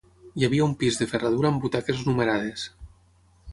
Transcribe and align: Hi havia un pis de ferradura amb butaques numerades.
Hi 0.39 0.45
havia 0.45 0.63
un 0.69 0.73
pis 0.83 0.97
de 1.01 1.07
ferradura 1.11 1.51
amb 1.53 1.61
butaques 1.67 2.03
numerades. 2.09 2.67